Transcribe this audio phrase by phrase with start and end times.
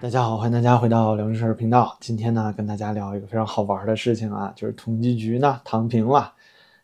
[0.00, 1.96] 大家好，欢迎大家回到刘律师频道。
[1.98, 6.32] 今天呢，跟大家聊一个非常好玩的事情啊，就是统计局呢躺平了。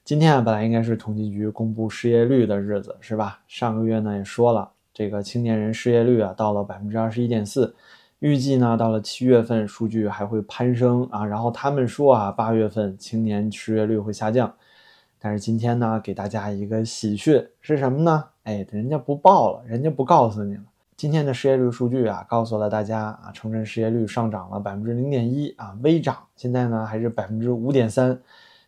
[0.02, 3.38] 今天啊，本来应该是统计局公布失业率的日子，是吧？
[3.46, 7.72] 上个月呢也说了，这个青年人失业率啊到了百分之二十一点四，
[8.18, 11.24] 预计呢到了七月份数据还会攀升啊。
[11.24, 14.52] 然后他们说啊，八月份青年失业率会下降。
[15.20, 18.24] 但是今天呢，给大家一个喜讯是什么呢？
[18.42, 20.62] 哎，人家不报了，人家不告诉你了。
[20.96, 28.16] 今天的失业率数据啊，告诉了大家啊，城镇失业率上涨了百分之零点一啊，微涨，现在呢还是百分之五点三。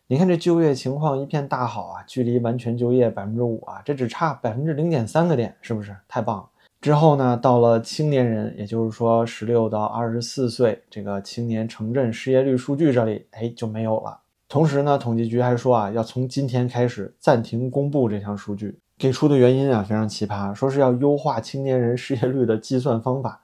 [0.07, 6.49] 你看这就业情况一片大好啊，距离完全就业百分之五啊，这只差百分之零点三个点，是不是太棒了？
[6.81, 14.19] 之后呢，到了青年人，也就是说十六到二十四岁这个青年城镇失业率数据这里，哎就没有了。
[14.49, 18.79] 同时呢，统计局还说啊，要从今天开始暂停公布这项数据。
[18.97, 23.41] 给出的原因啊非常奇葩，说是要优化青年人失业率的计算方法。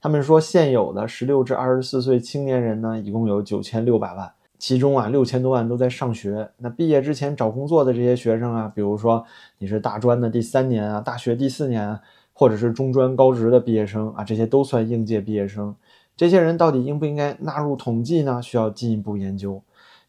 [0.00, 6.50] 他们说现有的十六至二十四岁青年人呢，一共有九千六百万，其中啊六千多万都在上学。
[6.58, 9.24] 那毕业之前找工作的这些学生啊，比如说
[9.58, 12.00] 你是大专的第三年啊，大学第四年啊，
[12.32, 15.74] 或者是中专高职的毕业生啊，这些都算应届毕业生。
[16.14, 18.42] 这些人到底应不应该纳入统计呢？
[18.42, 19.62] 需要进一步研究。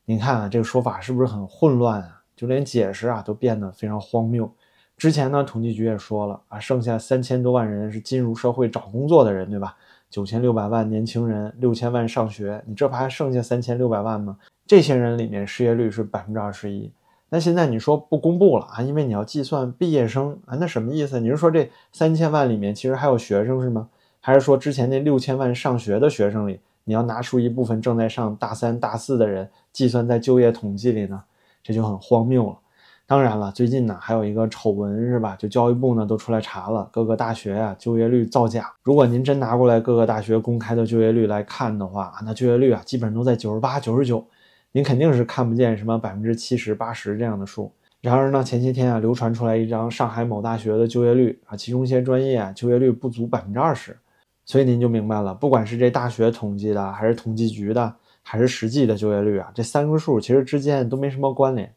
[0.04, 2.22] 您看啊，这个说法是不是很混乱啊？
[2.36, 4.52] 就连解释啊都变得非常荒谬。
[5.02, 9.76] 之前呢，统计局也说了啊，剩下三千多万人是进入社会找工作的人，对吧？
[10.12, 14.38] 九千六百万年轻人，六千万上学，你这不还剩下三千六百万吗？
[14.68, 16.92] 这些人里面失业率是百分之二十一。
[17.30, 21.20] 那现在你说不公布了啊，因为你要计算毕业生啊，那什么意思？
[21.20, 23.90] 你是说这三千万里面其实还有学生是吗？
[24.20, 31.24] 还是说之前那六千万上学的学生里，你要拿出一部分正在上大三、大四的人计算在就业统计里呢？
[31.64, 32.58] 这就很荒谬了。
[33.12, 35.36] 当然了，最近呢还有一个丑闻是吧？
[35.36, 38.74] 就教育部呢都出来查了各个大学呀就业率造假。
[38.84, 44.26] 如果您真拿过来各个大学公开的就业率来看的话，那就业率啊基本上都在九十八、九十九，
[44.72, 47.70] 您肯定是看不见什么百分之七十八十这样的数。
[48.00, 53.94] 然而呢，前些天啊流传出来一张上海某大学的就业率啊，其中一些专业啊就业率不足百分之二十，
[54.46, 61.70] 所以您就明白了，不管是这大学统计的，还是统计局的，还是实际的就业率啊，这三个数其实之间都没什么关联。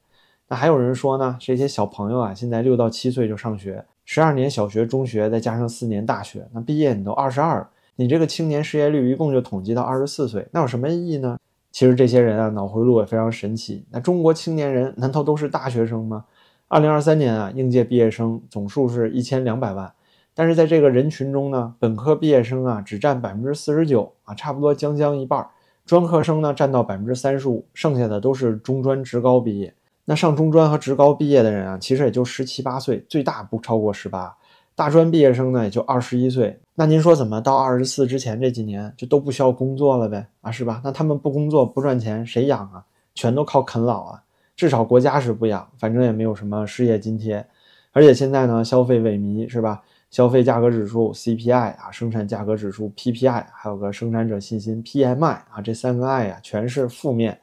[0.48, 7.66] 那还有人说呢，这些小朋友啊，现在六到七岁就上学，十二年小学、中学，再加上四年大学，那毕业你都二十二，
[7.96, 11.38] 你这个青年失业率一共就统计到二十四岁，那有什么意义呢？
[11.72, 13.84] 其实这些人啊，脑回路也非常神奇。
[13.90, 16.24] 那中国青年人难道都是大学生吗？
[16.68, 19.92] 二零二三年啊，应届毕业生总数是一千两百万，
[20.34, 25.48] 但是在这个人群中呢，本科毕业生啊只占百分之四十九啊，差不多将将一半儿，
[25.86, 29.72] 专科生呢占到百分之三十五，剩下的都是中专、职高毕业。
[30.04, 34.36] 那上中专和职高毕业的人啊，其实也就十七八岁，最大不超过十八。
[34.74, 36.58] 大专毕业生呢，也就二十一岁。
[36.74, 40.26] 那您说怎么到二十四之前这几年就都不需要工作了呗？
[40.40, 40.80] 啊，是吧？
[40.84, 42.84] 那他们不工作不赚钱，谁养啊？
[43.14, 44.22] 全都靠啃老啊！
[44.56, 47.46] 至少国家是不养，反正也没有什么失业津贴。
[47.92, 49.80] 而且现在呢，消费萎靡，是吧？
[50.10, 57.40] 消费价格指数 CPI 啊，生产价格指数 PPI，还有个生产者信心 PMI 啊，这三个 I 呀，全是负面。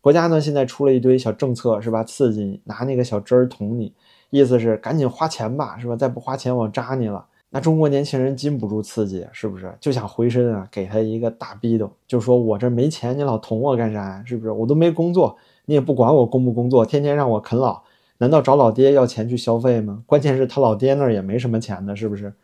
[0.00, 2.04] 国家呢现在出了一堆小政策，是吧？
[2.04, 3.92] 刺激你拿那个小针儿捅你，
[4.30, 5.96] 意思是赶紧花钱吧，是吧？
[5.96, 7.26] 再不花钱我扎你了。
[7.50, 9.74] 那中国年轻人禁不住刺激，是不是？
[9.80, 14.22] 就想回身啊，给他一个大逼斗，就说我这没钱，你老捅我干啥呀？
[14.26, 14.52] 是不是？
[14.52, 17.82] 我都没工作，你也不管我工不工作，天天让我啃老，
[18.18, 20.02] 难道找老爹要钱去消费吗？
[20.04, 22.34] 关键是他老爹那儿也没什么钱的，是不是？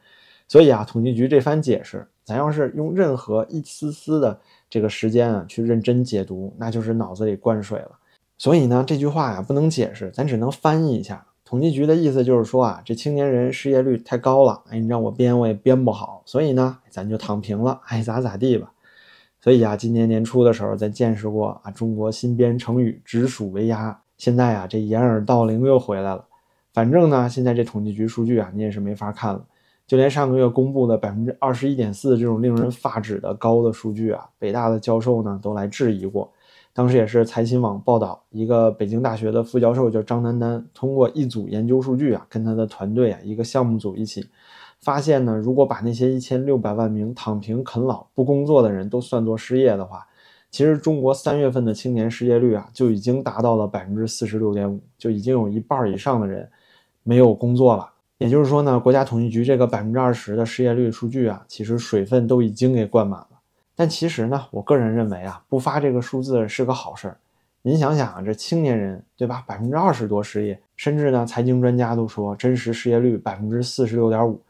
[0.48, 4.40] 所以啊，统计局这番解释，咱要是用任何一丝丝的。
[4.70, 7.90] 这个时间啊，去认真解读，那就是脑子里灌水了。
[8.36, 11.24] 所以呢，这句话呀不能解释，咱只能翻译一下。
[11.44, 18.72] 统计局的意思就是说啊，这青年人失业率太高了，哎，你让我编我也编不好，所以呢，咱就躺平了，爱咋咋地吧。
[19.40, 24.00] 所以啊，今年年初的时候，咱见识过啊，中国新编成语“直属为鸭”。
[24.16, 26.24] 现在啊，这掩耳盗铃又回来了。
[26.72, 29.44] 反正呢，现在这统计局数据啊，你也是没法看了。
[29.86, 36.32] 就连上个月公布的百分之二十一点四这种令人发指的高的数据啊，北大的教授呢都来质疑过。
[36.72, 44.26] 当时也是财新网报道，一个北京大学的副教授叫张丹丹，通过一组研究数据啊，跟他的团队啊一个项目组一起
[44.80, 50.04] 发现呢，如果把那些一千六百万名躺平啃老不工作的人都算作失业的话，
[50.50, 56.50] 其实中国三月份的青年失业率啊就已经达到了百分之四十六点五，就已经有一半以上的人
[57.02, 57.93] 没有工作了。
[58.18, 63.28] 也就是说呢，国家统计局这个百分之二十的失业率数据啊，其实水分都已经给灌满了。
[63.74, 67.16] 但其实呢，我个人认为啊，不发这个数字是个好事儿。
[67.62, 74.40] 您想想啊，这青年人对吧，百分之二十多失业，甚至呢，财经专家都说真实失业率百分之四十六点五。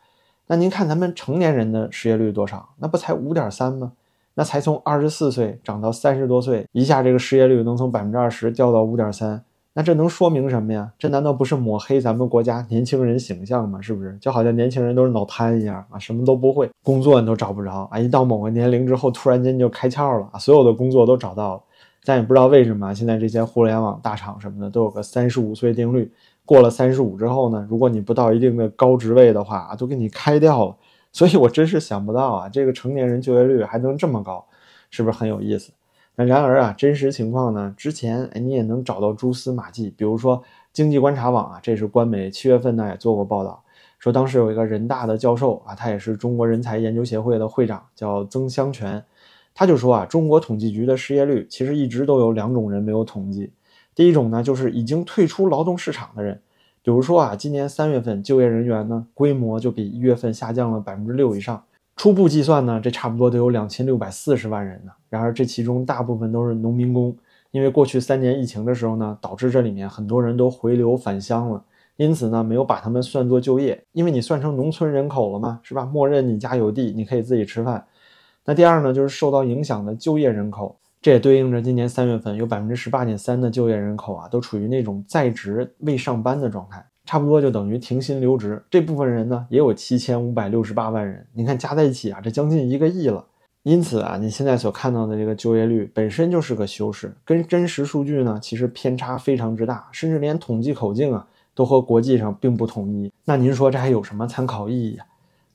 [0.47, 2.69] 那您看咱们成年人的失业率多少？
[2.79, 3.93] 那不才五点三吗？
[4.35, 9.43] 那才从二十四岁涨到三十多岁，一下这个失业率能从百分之二十掉到五点三，
[9.76, 10.93] 那这能说明什么呀？
[10.97, 13.81] 这难道不是抹黑咱们国家年轻人形象吗？
[13.81, 14.17] 是不是？
[14.21, 21.62] 就好像年轻人都是脑瘫一样啊，什么都不会，工作你都找不着啊，一到某个年龄之后，突然间就开窍了啊，所有的工作都找到了。
[22.05, 26.09] 但也不知道为什么，现在这些互联网大厂什么的都有个三十五岁定律，
[26.44, 30.77] 过了三十五之后呢，如果你不到一定的高职位的话啊，都给你开掉了。
[31.12, 34.44] 所以我真是想不到啊，这个成年人就业率还能这么高，
[34.91, 35.73] 是不是很有意思？
[36.17, 43.63] 那然而啊，真实情况呢，之前哎你也能找到蛛丝马迹，比如说经济观察网啊，这是官媒，七月份呢也做过报道，
[43.99, 49.03] 说当时有一个人大的教授啊，他也是中国人才研究协会的会长，叫曾香全。
[49.57, 53.53] 他就说啊，中国统计局的失业率其实一直都有两种人没有统计。
[53.95, 56.41] 第一种呢，就是已经退出劳动市场的人，
[56.83, 61.65] 比如说啊，今年三月份就业人员呢规模就比一月份下降了百分之六以上。
[61.96, 64.93] 初步计算呢，这差不多得有两千六百四十万人呢。
[65.08, 67.17] 然而这其中大部分都是农民工，
[67.52, 71.64] 因为过去三年疫情的时候呢，导致这里面很多人都回流返乡了，
[71.96, 75.85] 因此呢没有把他们算作就业，因为你算成农村人口了嘛，是吧？
[75.85, 77.87] 默认你家有地，你可以自己吃饭。
[78.44, 88.62] 那第二呢，就是受到影响的就业人口，这也对应着今年三月份有百分之十八点三的就业人口啊，都处于那种在职未上班的状态，差不多就等于停薪留职。
[88.71, 93.25] 这部分人呢，也有七千五百六十八万人，你看加在一起啊，这将近一个亿了。
[93.62, 103.11] 因此啊，你现在所看到的这个就业率本身就是个修饰，跟真实数据呢，其实偏差非常之大，甚至连统计口径啊，都和国际上并不统一。
[103.25, 105.06] 那您说这还有什么参考意义啊？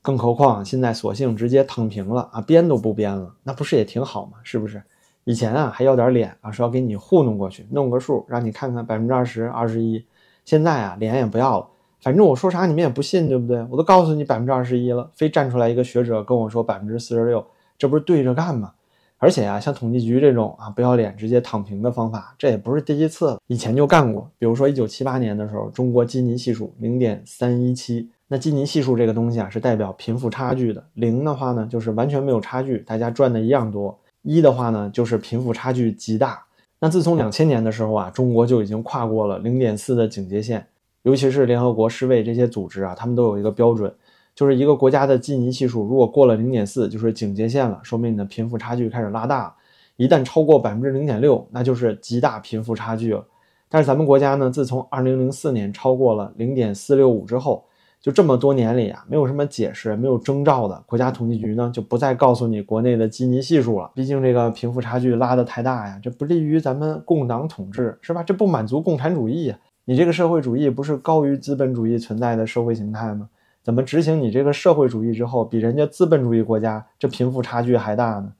[0.02, 4.32] 更何况现在索性直接躺平了啊，编都不编了，那不是也挺好吗？
[4.42, 4.82] 是不是？
[5.24, 10.04] 以前啊还要点脸啊，说要给你糊弄过去，弄个数让你看看百分之二十二十一。
[10.44, 11.66] 现在啊脸也不要了，
[12.00, 13.64] 反正我说啥你们也不信，对不对？
[13.70, 17.44] 我都告诉你百分之二十一了，非站出来一个学者跟我说百分之四十六，
[17.78, 18.72] 这不是对着干吗？
[19.18, 24.30] 而且啊，像统计局这种啊不要脸直接躺平的方法，这也不是第一次了，以前就干过。
[24.38, 28.08] 比如说一九七八年的时候，中国基尼系数零点三一七。
[28.28, 30.82] 那基尼系数这个东西啊，是代表贫富差距的。
[30.94, 36.42] 零的话呢，就是完全没有差距，大家赚的一样多；一的话呢，就是贫富差距极大。
[36.80, 40.66] 那自从两千年的时候啊，中国就已经跨过了零点四的警戒线。
[41.02, 43.90] 尤其是联合国、世卫这些组织啊，他们都有一个标准，
[44.34, 49.54] 就是一个国家的基尼系数如果过了零点四，就是警戒线了，说明你的贫富差距开始拉大。
[49.96, 53.24] 一旦超过百分之零点六，那就是极大贫富差距了。
[53.68, 57.64] 但是咱们国家呢，自从二零零四年超过了零点四六五之后，
[58.00, 63.90] 就这么多年里啊，没有什么解释，没有征兆的，国家统计局呢就不再告诉你国内的基尼系数了。
[63.94, 68.22] 毕竟这个贫富差距拉得太大呀，这不利于咱们共党统治，是吧？
[68.22, 69.58] 这不满足共产主义呀。
[69.84, 73.28] 你这个社会主义不是高于资本主义存在的社会形态吗？
[73.62, 78.32] 怎么执行你这个社会主义之后，比人家资本主义国家这贫富差距还大呢？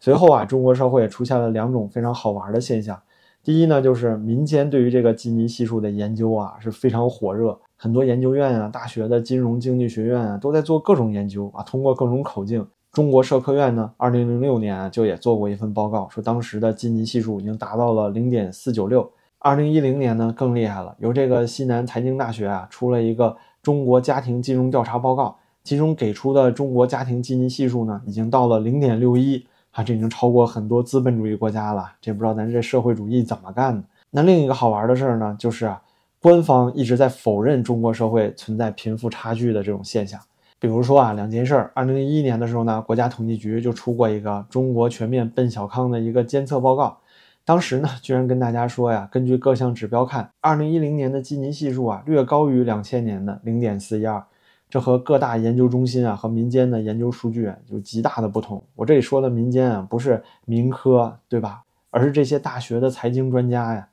[0.00, 3.00] 随后啊，中国社会出现了两种非常好玩的现象。
[3.44, 7.58] 第一呢，就是民间对于这个基尼系数的研究啊是非常火热。
[7.76, 12.66] 很多研究院啊、大学的金融经济学院啊，都在做各种研究啊，通过各种口径。
[12.90, 19.10] 中国社科院呢，二零零六年啊，就也做过一份报告，说当时的基尼系数已经达到了零点四九六。
[19.40, 31.92] 二零一零年呢，更厉害了，由这个西南财经大学啊，出了一个中国家庭金融调查报告，其中给出的中国家庭基尼系数呢，已经到了零点六一啊，这已经超过很多资本主义国家了。
[32.00, 33.84] 这不知道咱这社会主义怎么干的？
[34.10, 35.82] 那另一个好玩的事儿呢，就是啊。
[36.20, 40.18] 官方一直在否认中国社会存在贫富差距的这种现象。
[40.58, 41.70] 比如说啊，两件事儿。
[41.74, 46.96] 二零一一年的时候呢，国家统计局就出过一个中国全面奔小康的一个监测报告。
[47.44, 54.24] 当时呢，居然跟大家说呀，根据各项指标看，二零一零年的基尼系数啊，略高于两千年的零点四一二。
[54.74, 58.60] 这和各大研究中心啊和民间的研究数据有极大的不同。
[58.74, 61.62] 我这里说的民间啊，不是民科，对吧？
[61.90, 63.88] 而是这些大学的财经专家呀。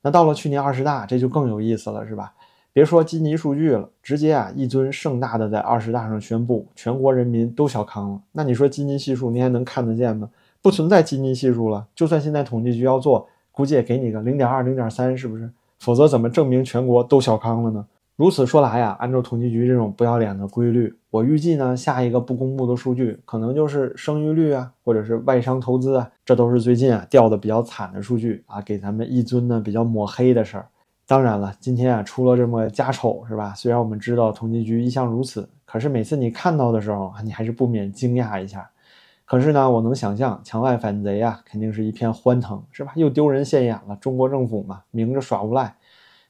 [0.00, 2.32] 那到了去年二十大，这就更有意思了，是吧？
[2.72, 8.20] 别说基尼数据了，直接啊一尊盛大的在二十大上宣布全国人民都小康了。
[8.32, 10.30] 那你说基尼系数你还能看得见吗？
[10.62, 11.86] 不存在基尼系数了。
[11.94, 15.50] 就算现在统计局要做，估计也给你个零点二、零点三，是不是？
[15.78, 17.84] 否则怎么证明全国都小康了呢？
[18.14, 30.68] 如此说来呀，按照统计局这种不要脸的规律，我预计呢，下一个不公布的数据可能就是生育率啊，或者是外商投资啊，这都是最近啊掉的比较惨的数据啊，给咱们一尊呢比较抹黑的事儿。
[31.06, 33.54] 当然了，今天啊出了这么家丑是吧？
[33.54, 38.68] 虽然我们知道统计局一向如此，可是每次你看到的时候，你还是不免惊讶一下。
[39.24, 42.92] 可是呢，我能想象墙外反贼啊，肯定是一片欢腾是吧？
[42.94, 45.74] 又丢人现眼了，中国政府嘛，明着耍无赖。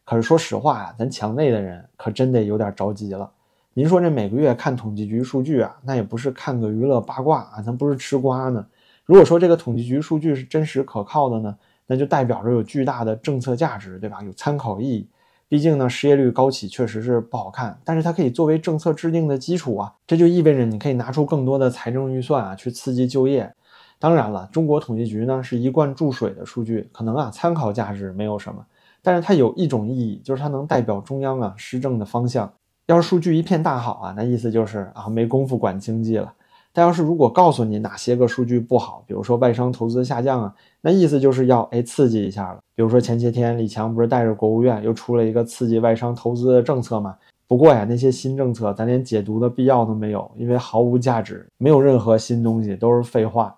[0.04, 3.30] 可是说实话呀，咱墙内的人可真得有点着急了。
[3.74, 8.66] 您说这每个月看统计局数据啊，那也不是看个娱乐八卦啊，咱不是吃瓜呢。
[9.04, 11.56] 如果说这个统计局数据是真实可靠的呢，
[11.86, 14.22] 那就代表着有巨大的政策价值，对吧？
[14.22, 15.08] 有参考意义。
[15.48, 23.52] 毕竟呢，失业率高企确实是不好看，但是它可以作为政策制定的基础啊，这就意味着你可以拿出更多的财政预算啊，去刺激就业。
[23.98, 28.64] 当然了，中国统计局呢是一贯注水的数据，可能啊参考价值没有什么，
[29.02, 32.52] 但是它有一种意义，就是它能代表中央啊施政的方向。
[32.86, 36.32] 要是数据一片大好啊，那意思就是啊没工夫管经济了。
[36.72, 42.60] 但要是如果告诉你哪些个数据不好，比如说外商投资下降啊，那意思就是要哎刺激一下了。
[42.74, 47.14] 比如说前些天李强不是带着国务院又出了一个刺激外商投资的政策吗？
[47.46, 53.54] 不过呀，那些新政策咱连解读的必要都没有，因为毫无价值，没有任何新东西，都是废话。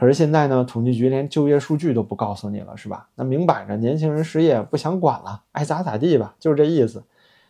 [0.00, 3.06] 可是现在呢，统计局连就业数据都不告诉你了，是吧？
[3.16, 7.04] 那明摆着年轻人失业不想管了，爱咋咋地吧，就是这意思。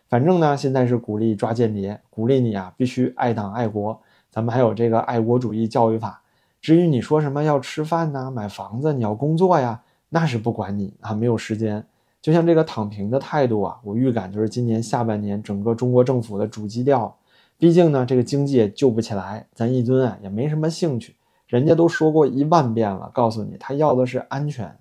[0.08, 4.00] 反正呢，现在是鼓励抓间谍，鼓励你啊必须爱党爱国。
[4.32, 6.22] 咱们还有这个爱国主义教育法。
[6.60, 11.86] 至于你说什么要吃饭呐、买房子，你要工作呀，那是不管你啊，没有时间。
[12.20, 17.16] 就像这个躺平的态度啊，我预感就是今年下半年整个中国政府的主基调。
[17.58, 21.14] 毕竟呢，这个经济也救不起来，咱一尊啊也没什么兴趣。
[21.50, 24.74] 人家都说过一万遍了，告诉你他要的是安全。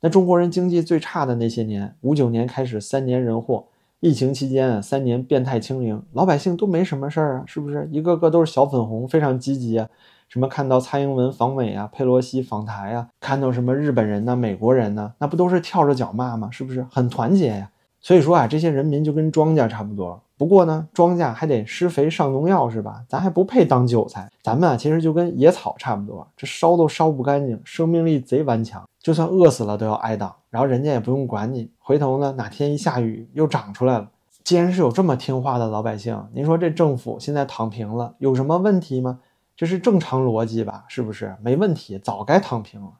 [0.00, 3.64] 那中国人经济最差的那些年，五九年开始三年人祸。
[4.00, 7.88] 疫情期间啊，三年变态清零，老百姓都没什么事儿啊，是不是？
[7.90, 9.88] 一个个都是小粉红，非常积极啊。
[10.28, 16.50] 什么看到蔡英文访美啊，佩洛西访台啊，看到什么日本人呢、美国人呢，那不都是跳着脚骂吗？
[16.50, 17.70] 是不是很团结呀？
[18.06, 20.22] 所以说啊，这些人民就跟庄稼差不多。
[20.38, 23.02] 不过呢，庄稼还得施肥上农药，是吧？
[23.08, 24.30] 咱还不配当韭菜。
[24.44, 28.88] 咱们啊，其实就跟野草差不多，这烧都烧不干净，生命力贼顽强。
[29.00, 31.68] 就算饿死了都要挨打，然后人家也不用管你。
[31.80, 34.08] 回头呢，哪天一下雨又长出来了。
[34.44, 39.18] 既然是有这么听话的老百姓，您说这政府现在躺平了，有什么问题吗？
[39.56, 40.84] 这是正常逻辑吧？
[40.86, 41.34] 是不是？
[41.42, 42.92] 没问题，早该躺平了。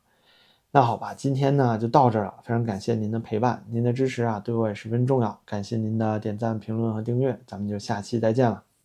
[0.77, 2.35] 那好吧，今天呢就到这儿了。
[2.43, 5.41] 非常感谢您的陪伴，您的支持啊对我也十分重要。
[5.47, 8.66] 感谢您的点赞、评论和订阅，咱们就下期再见了。